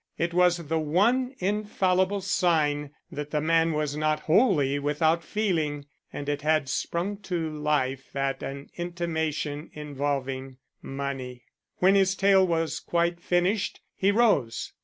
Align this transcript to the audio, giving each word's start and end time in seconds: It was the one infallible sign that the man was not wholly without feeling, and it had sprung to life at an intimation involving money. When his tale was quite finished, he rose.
It 0.17 0.33
was 0.33 0.57
the 0.57 0.79
one 0.79 1.35
infallible 1.37 2.21
sign 2.21 2.89
that 3.11 3.29
the 3.29 3.39
man 3.39 3.71
was 3.71 3.95
not 3.95 4.21
wholly 4.21 4.79
without 4.79 5.23
feeling, 5.23 5.85
and 6.11 6.27
it 6.27 6.41
had 6.41 6.67
sprung 6.69 7.17
to 7.17 7.51
life 7.51 8.15
at 8.15 8.41
an 8.41 8.71
intimation 8.75 9.69
involving 9.73 10.57
money. 10.81 11.43
When 11.77 11.93
his 11.93 12.15
tale 12.15 12.47
was 12.47 12.79
quite 12.79 13.19
finished, 13.21 13.81
he 13.95 14.09
rose. 14.11 14.73